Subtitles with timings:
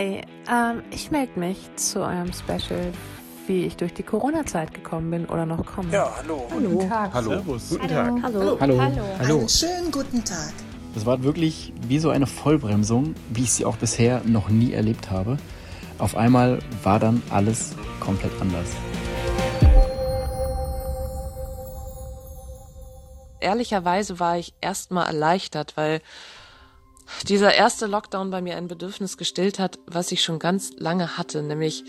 [0.00, 2.90] Hi, ähm, ich melde mich zu eurem Special,
[3.46, 5.92] wie ich durch die Corona-Zeit gekommen bin oder noch komme.
[5.92, 6.48] Ja, hallo.
[6.50, 6.70] Hallo.
[6.70, 7.12] Guten Tag.
[7.12, 7.28] Hallo.
[7.28, 7.68] Servus.
[7.68, 8.12] Guten Tag.
[8.22, 8.56] Hallo.
[8.58, 8.80] Hallo.
[8.80, 9.02] Hallo.
[9.18, 9.38] Hallo.
[9.40, 10.54] Einen schönen guten Tag.
[10.94, 15.10] Das war wirklich wie so eine Vollbremsung, wie ich sie auch bisher noch nie erlebt
[15.10, 15.36] habe.
[15.98, 18.68] Auf einmal war dann alles komplett anders.
[23.40, 26.00] Ehrlicherweise war ich erstmal erleichtert, weil
[27.26, 31.42] dieser erste Lockdown bei mir ein Bedürfnis gestillt hat, was ich schon ganz lange hatte,
[31.42, 31.84] nämlich,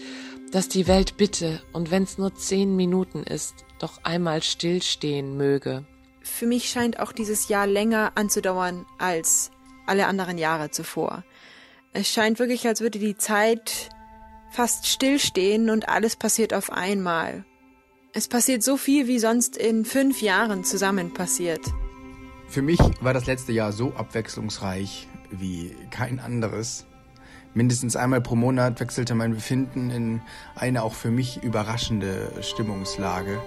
[0.52, 5.85] dass die Welt bitte, und wenn es nur zehn Minuten ist, doch einmal stillstehen möge.
[6.21, 9.52] Für mich scheint auch dieses Jahr länger anzudauern als
[9.88, 11.23] alle anderen Jahre zuvor.
[11.94, 13.89] Es scheint wirklich, als würde die Zeit
[14.52, 17.45] fast stillstehen und alles passiert auf einmal.
[18.13, 21.61] Es passiert so viel, wie sonst in fünf Jahren zusammen passiert.
[22.47, 26.85] Für mich war das letzte Jahr so abwechslungsreich wie kein anderes.
[27.53, 30.22] Mindestens einmal pro Monat wechselte mein Befinden in
[30.55, 33.39] eine auch für mich überraschende Stimmungslage.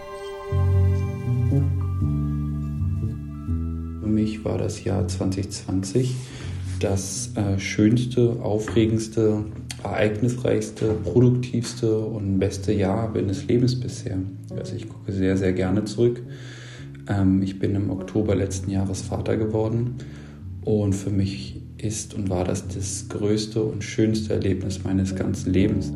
[4.00, 6.14] Für mich war das Jahr 2020
[6.80, 9.46] das äh, schönste, aufregendste,
[9.82, 14.18] ereignisreichste, produktivste und beste Jahr meines Lebens bisher.
[14.54, 16.22] Also ich gucke sehr, sehr gerne zurück.
[17.08, 19.96] Ähm, ich bin im Oktober letzten Jahres Vater geworden
[20.64, 25.92] und für mich ist und war das das größte und schönste Erlebnis meines ganzen Lebens.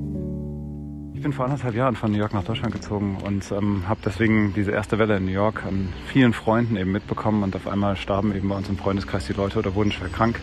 [1.14, 4.52] Ich bin vor anderthalb Jahren von New York nach Deutschland gezogen und ähm, habe deswegen
[4.54, 8.34] diese erste Welle in New York an vielen Freunden eben mitbekommen und auf einmal starben
[8.36, 10.38] eben bei uns im Freundeskreis die Leute oder wurden schwer krank.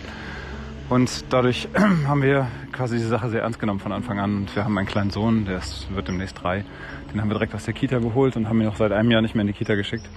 [0.90, 1.70] Und dadurch
[2.08, 4.38] haben wir quasi diese Sache sehr ernst genommen von Anfang an.
[4.38, 6.66] Und wir haben einen kleinen Sohn, der ist, wird demnächst drei.
[7.12, 9.22] Den haben wir direkt aus der Kita geholt und haben ihn auch seit einem Jahr
[9.22, 10.09] nicht mehr in die Kita geschickt.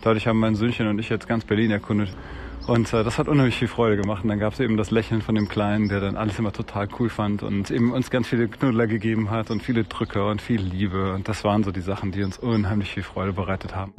[0.00, 2.08] Dadurch haben mein Söhnchen und ich jetzt ganz Berlin erkundet.
[2.66, 4.24] Und äh, das hat unheimlich viel Freude gemacht.
[4.24, 6.88] Und dann gab es eben das Lächeln von dem Kleinen, der dann alles immer total
[6.98, 10.62] cool fand und eben uns ganz viele Knuddler gegeben hat und viele Drücke und viel
[10.62, 11.12] Liebe.
[11.12, 13.92] Und das waren so die Sachen, die uns unheimlich viel Freude bereitet haben.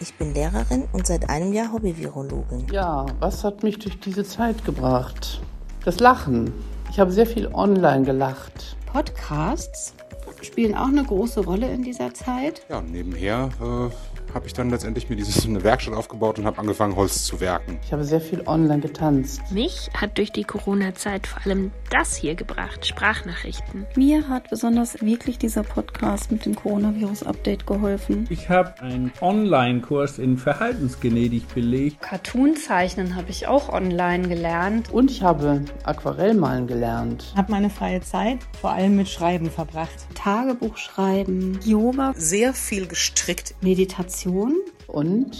[0.00, 2.68] Ich bin Lehrerin und seit einem Jahr Hobby-Virologin.
[2.70, 5.40] Ja, was hat mich durch diese Zeit gebracht?
[5.84, 6.52] Das Lachen.
[6.92, 8.76] Ich habe sehr viel online gelacht.
[8.86, 9.94] Podcasts
[10.42, 12.62] spielen auch eine große Rolle in dieser Zeit.
[12.68, 16.96] Ja, nebenher äh, habe ich dann letztendlich mir dieses, eine Werkstatt aufgebaut und habe angefangen,
[16.96, 17.78] Holz zu werken.
[17.84, 19.40] Ich habe sehr viel online getanzt.
[19.50, 23.86] Mich hat durch die Corona-Zeit vor allem das hier gebracht, Sprachnachrichten.
[23.96, 28.26] Mir hat besonders wirklich dieser Podcast mit dem Coronavirus-Update geholfen.
[28.30, 32.00] Ich habe einen Online-Kurs in Verhaltensgenetik belegt.
[32.02, 34.90] Cartoonzeichnen habe ich auch online gelernt.
[34.92, 37.24] Und ich habe Aquarellmalen gelernt.
[37.32, 40.06] Ich habe meine freie Zeit vor allem mit Schreiben verbracht.
[40.14, 42.12] Tagebuch schreiben, Yoga.
[42.16, 43.54] Sehr viel gestrickt.
[43.60, 44.17] Meditation.
[44.26, 45.36] Und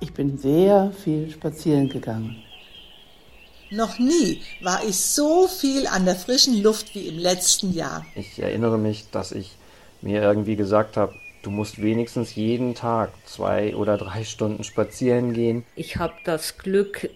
[0.00, 2.42] ich bin sehr viel spazieren gegangen.
[3.70, 8.06] Noch nie war ich so viel an der frischen Luft wie im letzten Jahr.
[8.14, 9.56] Ich erinnere mich, dass ich
[10.02, 15.64] mir irgendwie gesagt habe, du musst wenigstens jeden Tag zwei oder drei Stunden spazieren gehen.
[15.74, 17.08] Ich habe das Glück,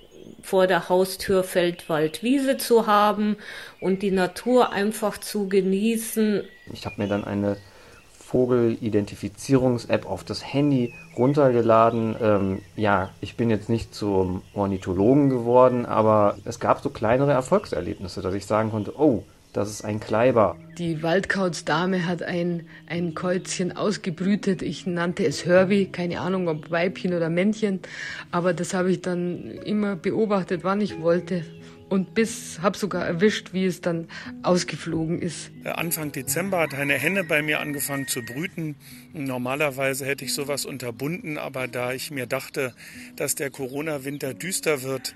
[0.43, 3.37] vor der Haustür Feldwald-Wiese zu haben
[3.81, 6.43] und die Natur einfach zu genießen.
[6.73, 7.57] Ich habe mir dann eine
[8.31, 12.15] Vogelidentifizierungs-App auf das Handy runtergeladen.
[12.23, 18.23] Ähm, ja, ich bin jetzt nicht zum Ornithologen geworden, aber es gab so kleinere Erfolgserlebnisse,
[18.23, 20.57] dass ich sagen konnte, oh, das ist ein Kleiber.
[20.79, 24.63] Die Waldkautsdame hat ein, ein Käuzchen ausgebrütet.
[24.63, 27.81] Ich nannte es Herbie, keine Ahnung ob Weibchen oder Männchen,
[28.31, 31.43] aber das habe ich dann immer beobachtet, wann ich wollte
[31.91, 34.09] und bis habe sogar erwischt, wie es dann
[34.43, 35.51] ausgeflogen ist.
[35.65, 38.77] Anfang Dezember hat eine Henne bei mir angefangen zu brüten.
[39.13, 42.75] Normalerweise hätte ich sowas unterbunden, aber da ich mir dachte,
[43.17, 45.15] dass der Corona-Winter düster wird,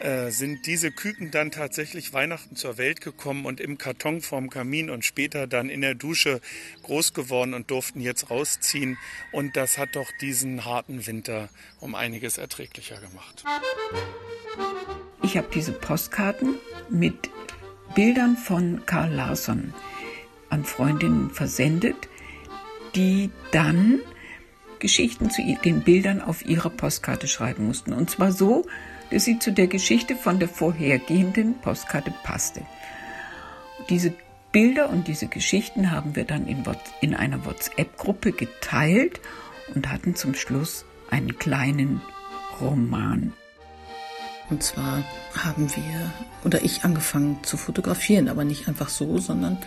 [0.00, 4.90] äh, sind diese Küken dann tatsächlich Weihnachten zur Welt gekommen und im Karton vorm Kamin
[4.90, 6.40] und später dann in der Dusche
[6.82, 8.96] groß geworden und durften jetzt rausziehen.
[9.32, 11.50] Und das hat doch diesen harten Winter
[11.80, 13.44] um einiges erträglicher gemacht.
[15.22, 16.56] Ich habe diese Postkarten
[16.88, 17.30] mit
[17.94, 19.74] Bildern von Karl Larsson
[20.48, 22.08] an Freundinnen versendet,
[22.94, 24.00] die dann
[24.78, 27.92] Geschichten zu den Bildern auf ihre Postkarte schreiben mussten.
[27.92, 28.66] Und zwar so,
[29.18, 32.62] sie zu der Geschichte von der vorhergehenden Postkarte passte.
[33.88, 34.12] Diese
[34.52, 36.64] Bilder und diese Geschichten haben wir dann in,
[37.00, 39.20] in einer WhatsApp-Gruppe geteilt
[39.74, 42.00] und hatten zum Schluss einen kleinen
[42.60, 43.32] Roman.
[44.48, 45.04] Und zwar
[45.36, 46.12] haben wir
[46.44, 49.58] oder ich angefangen zu fotografieren, aber nicht einfach so, sondern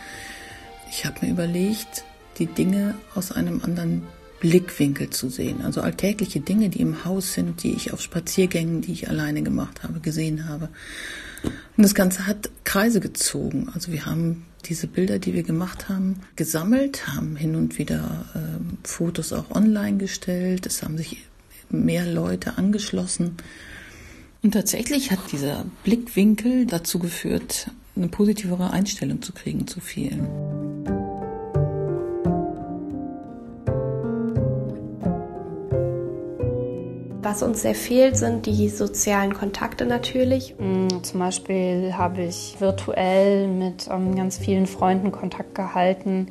[0.89, 2.03] ich habe mir überlegt,
[2.37, 4.05] die Dinge aus einem anderen
[4.43, 5.61] Blickwinkel zu sehen.
[5.61, 9.83] Also alltägliche Dinge, die im Haus sind, die ich auf Spaziergängen, die ich alleine gemacht
[9.83, 10.67] habe, gesehen habe.
[11.77, 13.69] Und das Ganze hat Kreise gezogen.
[13.73, 18.85] Also wir haben diese Bilder, die wir gemacht haben, gesammelt, haben hin und wieder äh,
[18.85, 20.65] Fotos auch online gestellt.
[20.65, 21.23] Es haben sich
[21.69, 23.37] mehr Leute angeschlossen.
[24.41, 30.27] Und tatsächlich hat dieser Blickwinkel dazu geführt, eine positivere Einstellung zu kriegen zu vielen.
[37.23, 40.55] Was uns sehr fehlt, sind die sozialen Kontakte natürlich.
[40.59, 46.27] Mm, zum Beispiel habe ich virtuell mit ähm, ganz vielen Freunden Kontakt gehalten.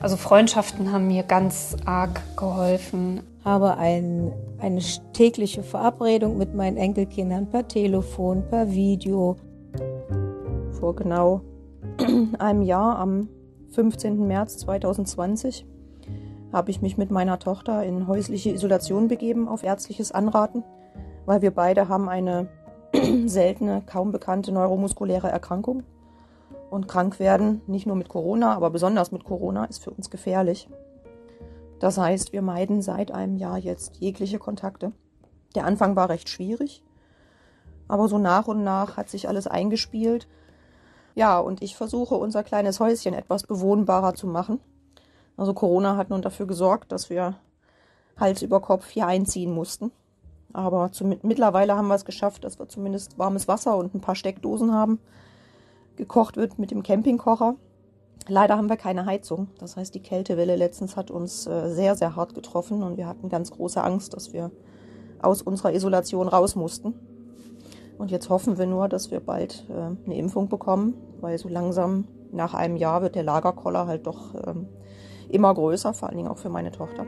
[0.00, 3.22] Also Freundschaften haben mir ganz arg geholfen.
[3.44, 4.80] Habe ein, eine
[5.12, 9.36] tägliche Verabredung mit meinen Enkelkindern per Telefon, per Video.
[10.72, 11.42] Vor genau
[12.40, 13.28] einem Jahr, am
[13.70, 14.26] 15.
[14.26, 15.64] März 2020,
[16.54, 20.62] habe ich mich mit meiner Tochter in häusliche Isolation begeben auf ärztliches Anraten,
[21.26, 22.48] weil wir beide haben eine
[23.26, 25.82] seltene, kaum bekannte neuromuskuläre Erkrankung.
[26.70, 30.68] Und krank werden, nicht nur mit Corona, aber besonders mit Corona, ist für uns gefährlich.
[31.80, 34.92] Das heißt, wir meiden seit einem Jahr jetzt jegliche Kontakte.
[35.56, 36.84] Der Anfang war recht schwierig,
[37.88, 40.28] aber so nach und nach hat sich alles eingespielt.
[41.16, 44.60] Ja, und ich versuche unser kleines Häuschen etwas bewohnbarer zu machen.
[45.36, 47.36] Also Corona hat nun dafür gesorgt, dass wir
[48.18, 49.90] Hals über Kopf hier einziehen mussten.
[50.52, 54.14] Aber zum, mittlerweile haben wir es geschafft, dass wir zumindest warmes Wasser und ein paar
[54.14, 55.00] Steckdosen haben.
[55.96, 57.56] Gekocht wird mit dem Campingkocher.
[58.28, 59.48] Leider haben wir keine Heizung.
[59.58, 63.28] Das heißt, die Kältewelle letztens hat uns äh, sehr, sehr hart getroffen und wir hatten
[63.28, 64.50] ganz große Angst, dass wir
[65.20, 66.94] aus unserer Isolation raus mussten.
[67.98, 72.06] Und jetzt hoffen wir nur, dass wir bald äh, eine Impfung bekommen, weil so langsam
[72.32, 74.68] nach einem Jahr wird der Lagerkoller halt doch ähm,
[75.30, 77.06] immer größer, vor allen Dingen auch für meine Tochter.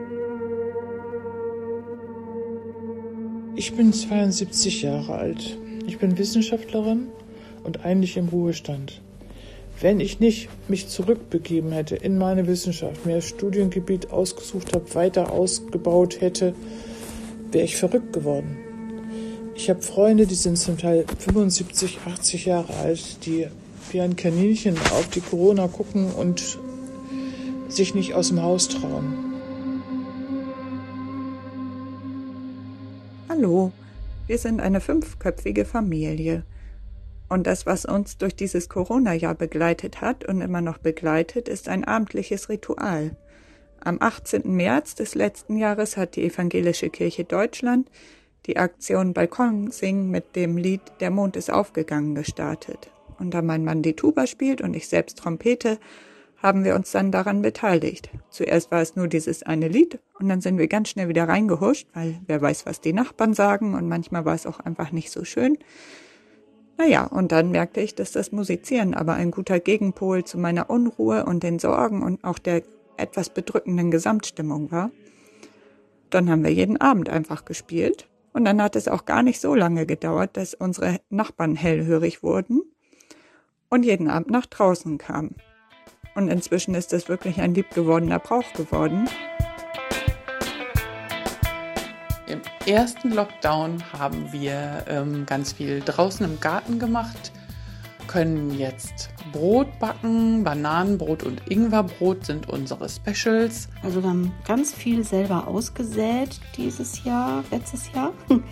[3.55, 5.57] Ich bin 72 Jahre alt.
[5.87, 7.09] Ich bin Wissenschaftlerin
[7.65, 9.01] und eigentlich im Ruhestand.
[9.81, 15.33] Wenn ich nicht mich zurückbegeben hätte in meine Wissenschaft, mir das Studiengebiet ausgesucht habe, weiter
[15.33, 16.55] ausgebaut hätte,
[17.51, 18.59] wäre ich verrückt geworden.
[19.55, 23.47] Ich habe Freunde, die sind zum Teil 75, 80 Jahre alt, die
[23.91, 26.59] wie ein Kaninchen auf die Corona gucken und
[27.76, 29.34] sich nicht aus dem Haus trauen.
[33.28, 33.73] Hallo,
[34.26, 36.44] wir sind eine fünfköpfige Familie.
[37.28, 41.84] Und das, was uns durch dieses Corona-Jahr begleitet hat und immer noch begleitet, ist ein
[41.84, 43.17] abendliches Ritual.
[43.81, 44.43] Am 18.
[44.44, 47.88] März des letzten Jahres hat die Evangelische Kirche Deutschland
[48.46, 52.90] die Aktion Balkon singen mit dem Lied Der Mond ist aufgegangen gestartet.
[53.19, 55.78] Und da mein Mann die Tuba spielt und ich selbst Trompete,
[56.37, 58.11] haben wir uns dann daran beteiligt.
[58.31, 61.88] Zuerst war es nur dieses eine Lied und dann sind wir ganz schnell wieder reingehuscht,
[61.94, 65.25] weil wer weiß, was die Nachbarn sagen und manchmal war es auch einfach nicht so
[65.25, 65.59] schön.
[66.79, 71.25] Naja, und dann merkte ich, dass das Musizieren aber ein guter Gegenpol zu meiner Unruhe
[71.25, 72.62] und den Sorgen und auch der
[72.99, 74.91] etwas bedrückenden Gesamtstimmung war.
[76.11, 79.55] Dann haben wir jeden Abend einfach gespielt und dann hat es auch gar nicht so
[79.55, 82.62] lange gedauert, dass unsere Nachbarn hellhörig wurden
[83.71, 85.37] und jeden Abend nach draußen kamen.
[86.17, 89.07] Und inzwischen ist das wirklich ein liebgewordener Brauch geworden.
[92.27, 97.33] Im ersten Lockdown haben wir ähm, ganz viel draußen im Garten gemacht,
[98.09, 103.69] können jetzt Brot backen, Bananenbrot und Ingwerbrot sind unsere Specials.
[103.83, 108.12] Also wir haben ganz viel selber ausgesät dieses Jahr, letztes Jahr.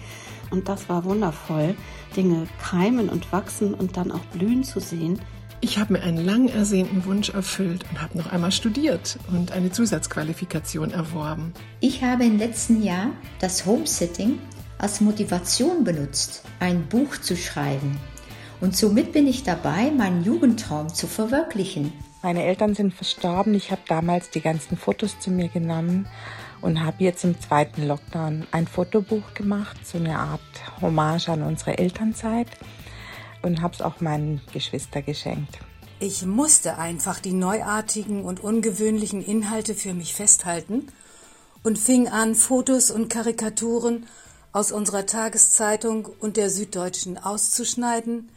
[0.50, 1.74] Und das war wundervoll,
[2.14, 5.18] Dinge keimen und wachsen und dann auch blühen zu sehen.
[5.64, 9.72] Ich habe mir einen lang ersehnten Wunsch erfüllt und habe noch einmal studiert und eine
[9.72, 11.54] Zusatzqualifikation erworben.
[11.80, 14.38] Ich habe im letzten Jahr das Homesitting
[14.76, 17.96] als Motivation benutzt, ein Buch zu schreiben.
[18.60, 21.94] Und somit bin ich dabei, meinen Jugendtraum zu verwirklichen.
[22.22, 23.54] Meine Eltern sind verstorben.
[23.54, 26.06] Ich habe damals die ganzen Fotos zu mir genommen
[26.60, 30.40] und habe jetzt im zweiten Lockdown ein Fotobuch gemacht, so eine Art
[30.82, 32.48] Hommage an unsere Elternzeit
[33.44, 35.58] und habe es auch meinen Geschwistern geschenkt.
[36.00, 40.88] Ich musste einfach die neuartigen und ungewöhnlichen Inhalte für mich festhalten
[41.62, 44.06] und fing an, Fotos und Karikaturen
[44.52, 48.28] aus unserer Tageszeitung und der Süddeutschen auszuschneiden,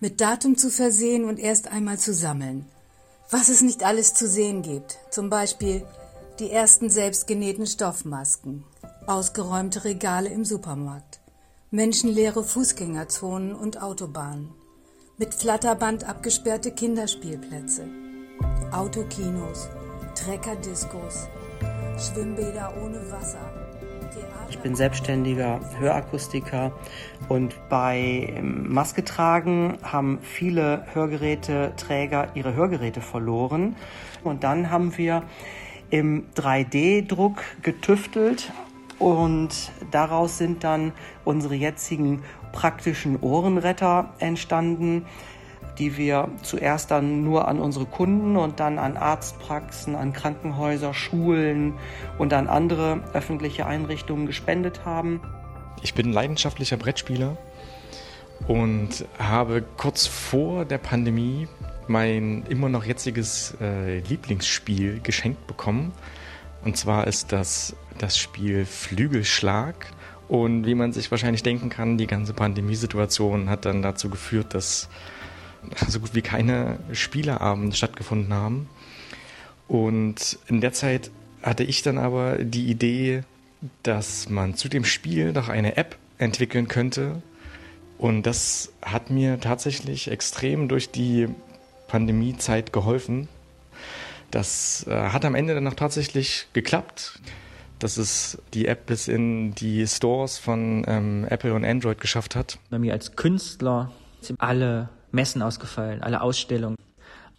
[0.00, 2.66] mit Datum zu versehen und erst einmal zu sammeln.
[3.30, 5.86] Was es nicht alles zu sehen gibt, zum Beispiel
[6.38, 8.64] die ersten selbstgenähten Stoffmasken,
[9.06, 11.20] ausgeräumte Regale im Supermarkt,
[11.74, 14.50] menschenleere Fußgängerzonen und Autobahnen,
[15.18, 17.88] mit Flatterband abgesperrte Kinderspielplätze,
[18.70, 19.68] Autokinos,
[20.14, 21.26] Treckerdiscos,
[21.98, 23.52] Schwimmbäder ohne Wasser,
[24.50, 26.70] Ich bin selbstständiger Hörakustiker
[27.28, 33.74] und bei Maske tragen haben viele Hörgeräteträger ihre Hörgeräte verloren.
[34.22, 35.24] Und dann haben wir
[35.90, 38.52] im 3D-Druck getüftelt
[38.98, 39.50] und
[39.90, 40.92] daraus sind dann
[41.24, 42.22] unsere jetzigen
[42.52, 45.06] praktischen Ohrenretter entstanden,
[45.78, 51.74] die wir zuerst dann nur an unsere Kunden und dann an Arztpraxen, an Krankenhäuser, Schulen
[52.18, 55.20] und an andere öffentliche Einrichtungen gespendet haben.
[55.82, 57.36] Ich bin leidenschaftlicher Brettspieler
[58.46, 61.48] und habe kurz vor der Pandemie
[61.88, 65.92] mein immer noch jetziges äh, Lieblingsspiel geschenkt bekommen.
[66.64, 69.86] Und zwar ist das das Spiel Flügelschlag.
[70.28, 74.88] Und wie man sich wahrscheinlich denken kann, die ganze Pandemiesituation hat dann dazu geführt, dass
[75.88, 78.68] so gut wie keine Spieleabende stattgefunden haben.
[79.68, 81.10] Und in der Zeit
[81.42, 83.22] hatte ich dann aber die Idee,
[83.82, 87.22] dass man zu dem Spiel doch eine App entwickeln könnte.
[87.98, 91.28] Und das hat mir tatsächlich extrem durch die
[91.88, 93.28] Pandemiezeit geholfen.
[94.30, 97.20] Das äh, hat am Ende dann auch tatsächlich geklappt,
[97.84, 102.58] dass es die App bis in die Stores von ähm, Apple und Android geschafft hat.
[102.70, 106.78] Bei mir als Künstler sind alle Messen ausgefallen, alle Ausstellungen.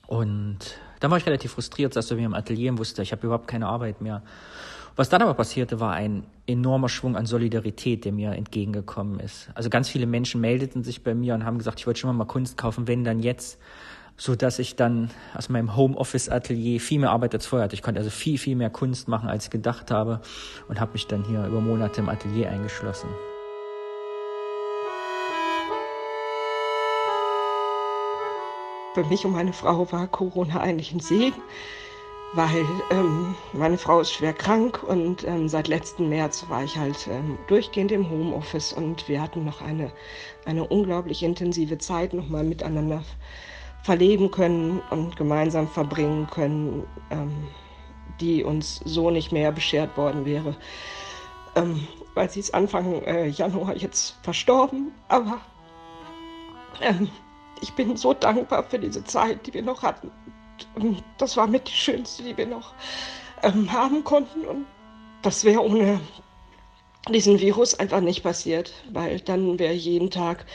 [0.06, 0.60] Und
[1.00, 3.66] dann war ich relativ frustriert, saß so wie im Atelier wusste, ich habe überhaupt keine
[3.66, 4.22] Arbeit mehr.
[4.96, 9.50] Was dann aber passierte, war ein enormer Schwung an Solidarität, der mir entgegengekommen ist.
[9.56, 12.26] Also ganz viele Menschen meldeten sich bei mir und haben gesagt, ich wollte schon mal
[12.26, 13.60] Kunst kaufen, wenn dann jetzt
[14.18, 17.76] so dass ich dann aus meinem Homeoffice-Atelier viel mehr Arbeit als vorher hatte.
[17.76, 20.22] Ich konnte also viel, viel mehr Kunst machen, als ich gedacht habe
[20.68, 23.10] und habe mich dann hier über Monate im Atelier eingeschlossen.
[28.94, 31.42] Für mich und meine Frau war Corona eigentlich ein Segen,
[32.34, 37.06] weil ähm, meine Frau ist schwer krank und ähm, seit letzten März war ich halt
[37.12, 39.92] ähm, durchgehend im Homeoffice und wir hatten noch eine,
[40.46, 43.04] eine unglaublich intensive Zeit nochmal miteinander
[43.86, 47.48] verleben können und gemeinsam verbringen können, ähm,
[48.20, 50.56] die uns so nicht mehr beschert worden wäre.
[51.56, 55.40] Ähm, weil sie ist Anfang äh, Januar jetzt verstorben, aber
[56.82, 57.10] ähm,
[57.62, 60.10] ich bin so dankbar für diese Zeit, die wir noch hatten.
[61.20, 62.74] Das war mit die schönste, die wir noch
[63.44, 64.66] ähm, haben konnten und
[65.22, 66.00] das wäre ohne
[67.14, 70.46] diesen Virus einfach nicht passiert, weil dann wäre jeden Tag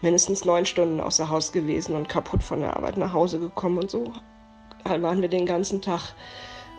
[0.00, 3.90] mindestens neun Stunden außer Haus gewesen und kaputt von der Arbeit nach Hause gekommen und
[3.90, 4.12] so.
[4.84, 6.14] Waren wir den ganzen Tag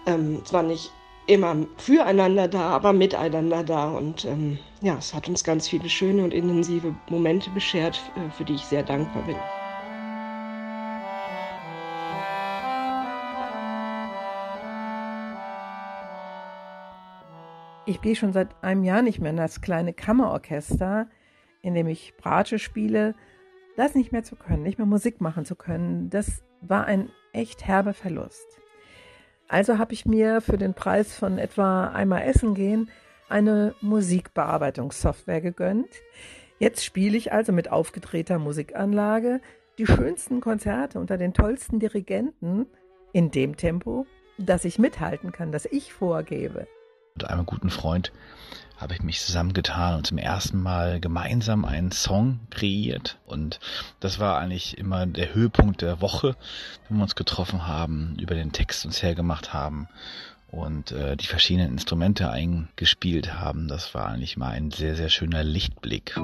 [0.07, 0.91] ähm, zwar nicht
[1.27, 6.23] immer füreinander da, aber miteinander da und ähm, ja, es hat uns ganz viele schöne
[6.23, 9.37] und intensive Momente beschert, äh, für die ich sehr dankbar bin.
[17.91, 21.09] Ich gehe schon seit einem Jahr nicht mehr in das kleine Kammerorchester,
[21.61, 23.15] in dem ich Bratsche spiele.
[23.75, 27.67] Das nicht mehr zu können, nicht mehr Musik machen zu können, das war ein echt
[27.67, 28.47] herber Verlust.
[29.49, 32.89] Also habe ich mir für den Preis von etwa einmal essen gehen
[33.27, 35.89] eine Musikbearbeitungssoftware gegönnt.
[36.59, 39.41] Jetzt spiele ich also mit aufgedrehter Musikanlage
[39.77, 42.67] die schönsten Konzerte unter den tollsten Dirigenten
[43.11, 44.05] in dem Tempo,
[44.37, 46.67] dass ich mithalten kann, das ich vorgebe
[47.15, 48.11] mit einem guten Freund
[48.77, 53.19] habe ich mich zusammengetan und zum ersten Mal gemeinsam einen Song kreiert.
[53.27, 53.59] Und
[53.99, 56.35] das war eigentlich immer der Höhepunkt der Woche,
[56.87, 59.87] wenn wir uns getroffen haben, über den Text uns hergemacht haben
[60.49, 63.67] und äh, die verschiedenen Instrumente eingespielt haben.
[63.67, 66.15] Das war eigentlich mal ein sehr, sehr schöner Lichtblick.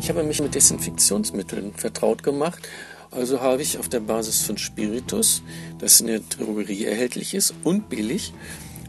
[0.00, 2.66] Ich habe mich mit Desinfektionsmitteln vertraut gemacht
[3.10, 5.42] also habe ich auf der Basis von Spiritus,
[5.78, 8.32] das in der Drogerie erhältlich ist und billig,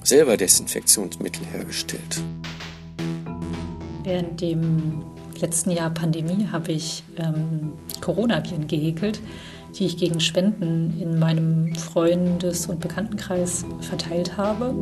[0.03, 2.21] selber Desinfektionsmittel hergestellt.
[4.03, 5.03] Während dem
[5.39, 9.21] letzten Jahr Pandemie habe ich ähm, Coronaviren gehäkelt,
[9.77, 14.73] die ich gegen Spenden in meinem Freundes- und Bekanntenkreis verteilt habe.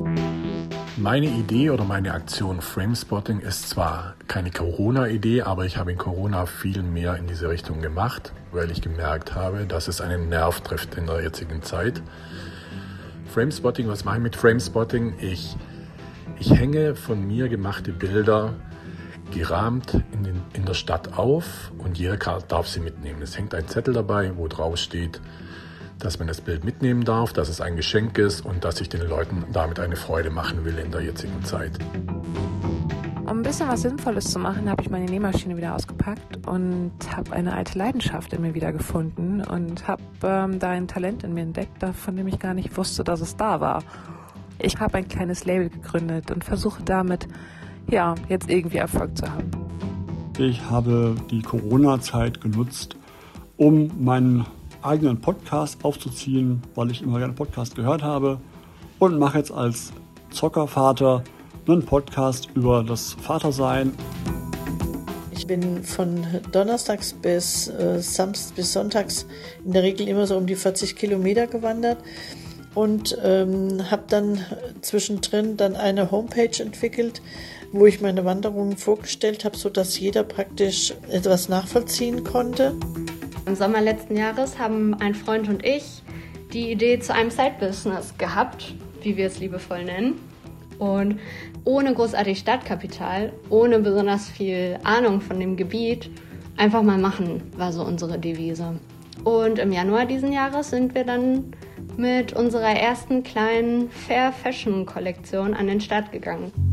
[1.00, 6.48] Meine Idee oder meine Aktion Framespotting ist zwar keine Corona-Idee, aber ich habe in Corona
[6.48, 10.96] viel mehr in diese Richtung gemacht, weil ich gemerkt habe, dass es einen Nerv trifft
[10.96, 12.02] in der jetzigen Zeit.
[13.32, 15.20] Framespotting, was mache ich mit Framespotting?
[15.20, 15.56] Ich,
[16.40, 18.56] ich hänge von mir gemachte Bilder
[19.32, 23.22] gerahmt in, den, in der Stadt auf und jeder darf sie mitnehmen.
[23.22, 25.22] Es hängt ein Zettel dabei, wo drauf steht,
[26.00, 29.02] dass man das Bild mitnehmen darf, dass es ein Geschenk ist und dass ich den
[29.02, 31.78] Leuten damit eine Freude machen will in der jetzigen Zeit.
[33.26, 37.34] Um ein bisschen was Sinnvolles zu machen, habe ich meine Nähmaschine wieder ausgepackt und habe
[37.34, 41.42] eine alte Leidenschaft in mir wieder gefunden und habe ähm, da ein Talent in mir
[41.42, 43.84] entdeckt, von dem ich gar nicht wusste, dass es da war.
[44.60, 47.28] ich habe ein kleines Label gegründet und versuche damit,
[47.90, 49.52] ja, jetzt irgendwie Erfolg zu haben.
[50.38, 52.96] Ich habe die Corona-Zeit genutzt,
[53.58, 54.46] um meinen
[54.88, 58.40] eigenen Podcast aufzuziehen, weil ich immer gerne Podcast gehört habe
[59.00, 59.92] und mache jetzt als
[60.32, 61.24] Zockervater
[61.68, 63.94] einen Podcast über das Vatersein.
[65.32, 69.28] Ich bin von Donnerstags bis äh, Samstags bis Sonntags
[69.66, 71.98] in der Regel immer so um die 40 Kilometer gewandert
[72.74, 74.46] und ähm, habe dann
[74.82, 77.22] zwischendrin dann eine Homepage entwickelt,
[77.72, 82.76] wo ich meine Wanderungen vorgestellt habe, sodass jeder praktisch etwas nachvollziehen konnte.
[83.48, 86.04] Im Sommer letzten Jahres haben ein Freund und ich
[86.52, 90.20] die Idee zu einem Side-Business gehabt, wie wir es liebevoll nennen.
[90.80, 91.22] Und
[91.64, 96.10] ohne großartig Stadtkapital, ohne besonders viel Ahnung von dem Gebiet,
[96.58, 98.78] einfach mal machen, war so unsere Devise.
[99.24, 101.54] Und im Januar diesen Jahres sind wir dann
[101.96, 106.67] mit unserer ersten kleinen Fair Fashion Kollektion an den Start gegangen.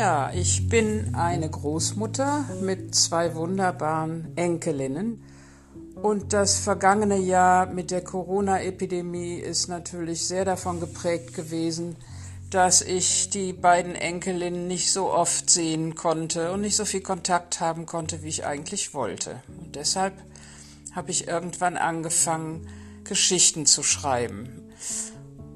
[0.00, 5.22] Ja, ich bin eine Großmutter mit zwei wunderbaren Enkelinnen.
[5.94, 11.96] Und das vergangene Jahr mit der Corona-Epidemie ist natürlich sehr davon geprägt gewesen,
[12.48, 17.60] dass ich die beiden Enkelinnen nicht so oft sehen konnte und nicht so viel Kontakt
[17.60, 19.42] haben konnte, wie ich eigentlich wollte.
[19.48, 20.14] Und deshalb
[20.92, 22.66] habe ich irgendwann angefangen,
[23.04, 24.72] Geschichten zu schreiben.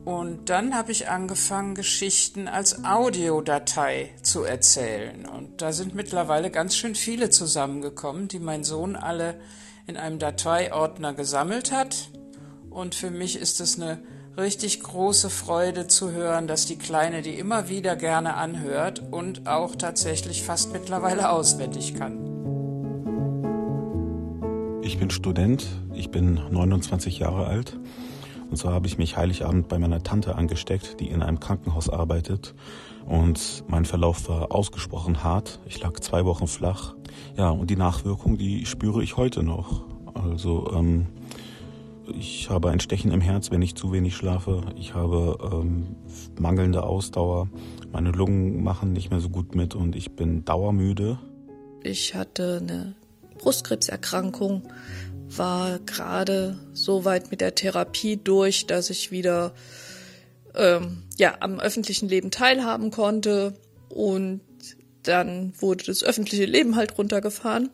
[0.05, 5.25] Und dann habe ich angefangen, Geschichten als Audiodatei zu erzählen.
[5.27, 9.41] Und da sind mittlerweile ganz schön viele zusammengekommen, die mein Sohn alle
[9.87, 12.11] in einem Dateiordner gesammelt hat.
[12.69, 13.99] Und für mich ist es eine
[14.37, 19.75] richtig große Freude zu hören, dass die Kleine die immer wieder gerne anhört und auch
[19.75, 22.19] tatsächlich fast mittlerweile auswendig kann.
[24.83, 27.79] Ich bin Student, ich bin 29 Jahre alt
[28.51, 32.55] und so habe ich mich Heiligabend bei meiner Tante angesteckt, die in einem Krankenhaus arbeitet.
[33.07, 35.61] Und mein Verlauf war ausgesprochen hart.
[35.67, 36.95] Ich lag zwei Wochen flach.
[37.37, 39.85] Ja, und die Nachwirkung, die spüre ich heute noch.
[40.15, 41.07] Also ähm,
[42.13, 44.63] ich habe ein Stechen im Herz, wenn ich zu wenig schlafe.
[44.77, 45.97] Ich habe ähm,
[46.39, 47.49] mangelnde Ausdauer.
[47.93, 51.19] Meine Lungen machen nicht mehr so gut mit und ich bin dauermüde.
[51.83, 52.95] Ich hatte eine
[53.39, 54.63] Brustkrebserkrankung
[55.39, 59.55] war gerade so weit mit der Therapie durch, dass ich wieder
[60.55, 63.55] ähm, ja am öffentlichen Leben teilhaben konnte.
[63.89, 64.41] Und
[65.03, 67.71] dann wurde das öffentliche Leben halt runtergefahren.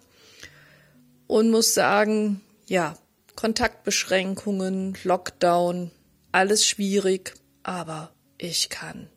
[1.26, 2.96] Und muss sagen, ja,
[3.36, 5.92] Kontaktbeschränkungen, Lockdown,
[6.32, 9.08] alles schwierig, aber ich kann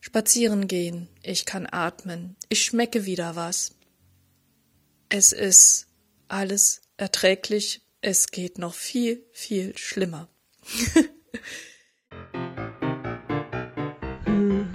[0.00, 3.72] spazieren gehen, ich kann atmen, ich schmecke wieder was.
[5.08, 5.86] Es ist
[6.28, 7.80] alles erträglich.
[8.02, 10.28] Es geht noch viel, viel schlimmer.
[14.24, 14.68] hm,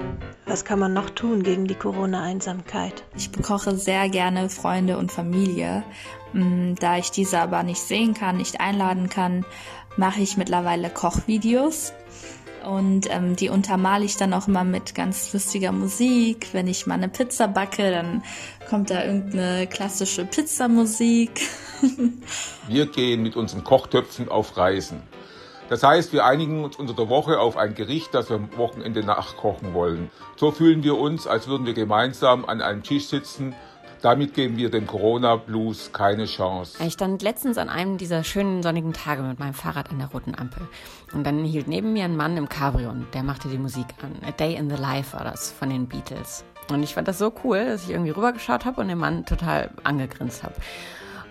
[0.45, 3.03] was kann man noch tun gegen die Corona-Einsamkeit?
[3.15, 5.83] Ich bekoche sehr gerne Freunde und Familie.
[6.31, 9.45] Hm, da ich diese aber nicht sehen kann, nicht einladen kann,
[9.97, 11.93] mache ich mittlerweile Kochvideos
[12.65, 16.49] und ähm, die untermale ich dann auch immer mit ganz lustiger Musik.
[16.53, 18.23] Wenn ich mal eine Pizza backe, dann
[18.69, 21.41] kommt da irgendeine klassische Pizzamusik.
[22.67, 25.01] wir gehen mit unseren Kochtöpfen auf Reisen.
[25.69, 29.03] Das heißt, wir einigen uns unter der Woche auf ein Gericht, das wir am Wochenende
[29.03, 30.11] nachkochen wollen.
[30.35, 33.55] So fühlen wir uns, als würden wir gemeinsam an einem Tisch sitzen
[34.05, 36.77] damit geben wir dem Corona-Blues keine Chance.
[36.85, 40.35] Ich stand letztens an einem dieser schönen sonnigen Tage mit meinem Fahrrad an der roten
[40.35, 40.67] Ampel.
[41.11, 44.11] Und dann hielt neben mir ein Mann im Cabrio und der machte die Musik an.
[44.23, 46.45] A Day in the Life war das von den Beatles.
[46.69, 49.71] Und ich fand das so cool, dass ich irgendwie rübergeschaut habe und den Mann total
[49.83, 50.53] angegrinst habe.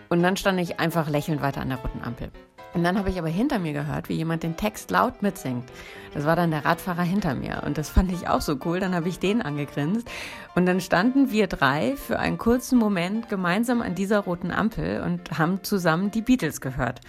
[0.09, 2.33] Und dann stand ich einfach lächelnd weiter an der roten Ampel.
[2.75, 5.65] Und dann habe ich aber hinter mir gehört, wie jemand den Text laut mitsingt.
[6.13, 7.63] Das war dann der Radfahrer hinter mir.
[7.65, 8.81] Und das fand ich auch so cool.
[8.81, 10.09] Dann habe ich den angegrinst.
[10.57, 15.39] Und dann standen wir drei für einen kurzen Moment gemeinsam an dieser roten Ampel und
[15.39, 17.01] haben zusammen die Beatles gehört.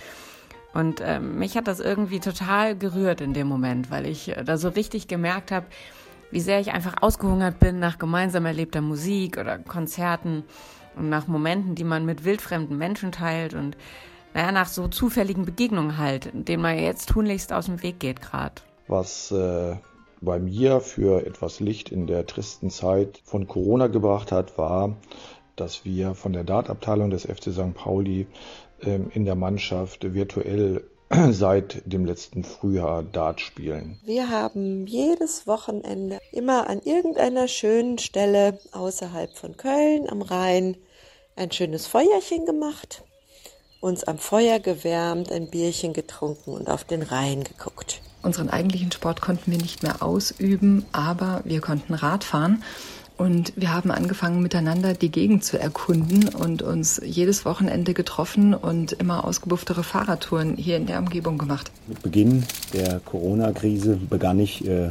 [0.75, 4.57] Und äh, mich hat das irgendwie total gerührt in dem Moment, weil ich äh, da
[4.57, 5.65] so richtig gemerkt habe,
[6.31, 10.43] wie sehr ich einfach ausgehungert bin nach gemeinsam erlebter Musik oder Konzerten
[10.95, 13.77] und nach Momenten, die man mit wildfremden Menschen teilt und
[14.35, 18.55] naja, nach so zufälligen Begegnungen halt, denen man jetzt tunlichst aus dem Weg geht gerade.
[18.87, 19.77] Was äh,
[20.19, 24.97] bei mir für etwas Licht in der tristen Zeit von Corona gebracht hat, war,
[25.55, 27.73] dass wir von der Dartabteilung des FC St.
[27.73, 28.27] Pauli
[28.81, 30.83] ähm, in der Mannschaft virtuell
[31.31, 34.01] seit dem letzten Frühjahr Dart spielen.
[34.03, 40.75] Wir haben jedes Wochenende immer an irgendeiner schönen Stelle außerhalb von Köln am Rhein
[41.37, 43.05] ein schönes Feuerchen gemacht,
[43.85, 48.01] uns am Feuer gewärmt, ein Bierchen getrunken und auf den Rhein geguckt.
[48.23, 52.63] Unseren eigentlichen Sport konnten wir nicht mehr ausüben, aber wir konnten Rad fahren.
[53.17, 58.91] Und wir haben angefangen, miteinander die Gegend zu erkunden und uns jedes Wochenende getroffen und
[58.93, 61.71] immer ausgebufftere Fahrradtouren hier in der Umgebung gemacht.
[61.87, 62.43] Mit Beginn
[62.73, 64.89] der Corona-Krise begann ich äh,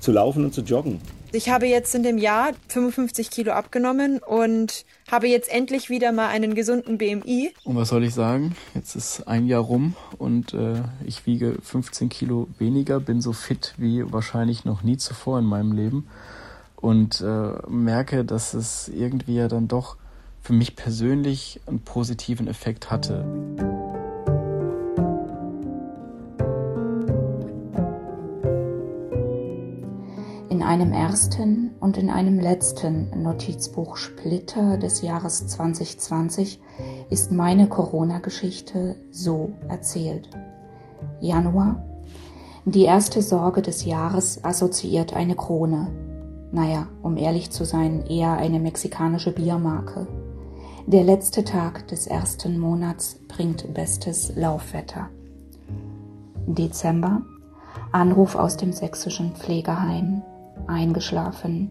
[0.00, 1.00] zu laufen und zu joggen.
[1.32, 6.28] Ich habe jetzt in dem Jahr 55 Kilo abgenommen und habe jetzt endlich wieder mal
[6.28, 7.52] einen gesunden BMI.
[7.64, 8.56] Und was soll ich sagen?
[8.74, 13.74] Jetzt ist ein Jahr rum und äh, ich wiege 15 Kilo weniger, bin so fit
[13.76, 16.08] wie wahrscheinlich noch nie zuvor in meinem Leben
[16.76, 19.96] und äh, merke, dass es irgendwie ja dann doch
[20.42, 23.24] für mich persönlich einen positiven Effekt hatte.
[30.76, 36.60] Einem ersten und in einem letzten Notizbuch Splitter des Jahres 2020
[37.08, 40.28] ist meine Corona-Geschichte so erzählt.
[41.18, 41.82] Januar.
[42.66, 45.88] Die erste Sorge des Jahres assoziiert eine Krone,
[46.52, 50.06] naja, um ehrlich zu sein, eher eine mexikanische Biermarke.
[50.86, 55.08] Der letzte Tag des ersten Monats bringt bestes Laufwetter.
[56.46, 57.22] Dezember.
[57.92, 60.20] Anruf aus dem sächsischen Pflegeheim.
[60.68, 61.70] Eingeschlafen.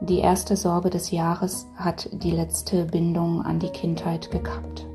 [0.00, 4.86] Die erste Sorge des Jahres hat die letzte Bindung an die Kindheit gekappt.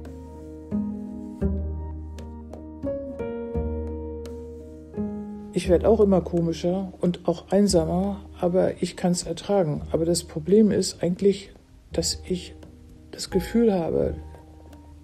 [5.52, 9.82] Ich werde auch immer komischer und auch einsamer, aber ich kann es ertragen.
[9.92, 11.52] Aber das Problem ist eigentlich,
[11.92, 12.56] dass ich
[13.12, 14.16] das Gefühl habe,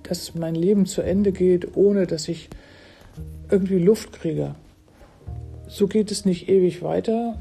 [0.04, 2.50] dass mein Leben zu Ende geht, ohne dass ich
[3.50, 4.56] irgendwie Luft kriege.
[5.68, 7.38] So geht es nicht ewig weiter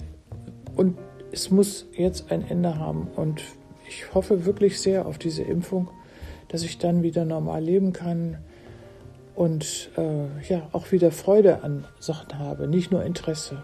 [0.76, 0.98] und
[1.32, 3.08] es muss jetzt ein Ende haben.
[3.16, 3.42] Und
[3.88, 5.88] ich hoffe wirklich sehr auf diese Impfung,
[6.48, 8.38] dass ich dann wieder normal leben kann
[9.34, 13.62] und äh, ja auch wieder Freude an Sachen habe, nicht nur Interesse.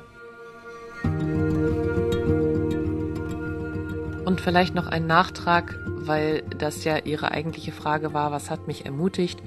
[4.24, 8.84] Und vielleicht noch ein Nachtrag, weil das ja Ihre eigentliche Frage war, was hat mich
[8.84, 9.40] ermutigt?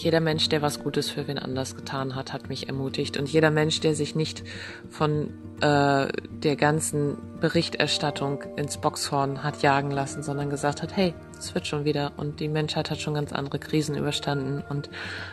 [0.00, 3.16] Jeder Mensch, der was Gutes für wen anders getan hat, hat mich ermutigt.
[3.16, 4.44] Und jeder Mensch, der sich nicht
[4.88, 5.30] von
[5.60, 11.66] äh, der ganzen Berichterstattung ins Boxhorn hat jagen lassen, sondern gesagt hat, hey, es wird
[11.66, 14.88] schon wieder und die Menschheit hat schon ganz andere Krisen überstanden und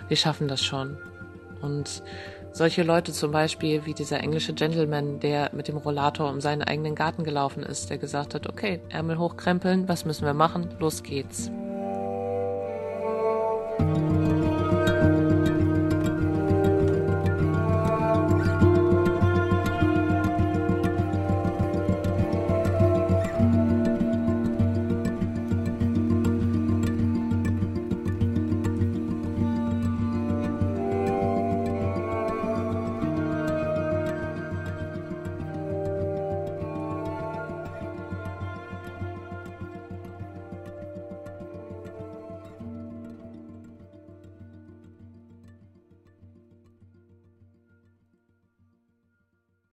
[0.07, 0.97] wir schaffen das schon.
[1.61, 2.01] Und
[2.51, 6.95] solche Leute zum Beispiel wie dieser englische Gentleman, der mit dem Rollator um seinen eigenen
[6.95, 10.69] Garten gelaufen ist, der gesagt hat, okay, Ärmel hochkrempeln, was müssen wir machen?
[10.79, 11.51] Los geht's.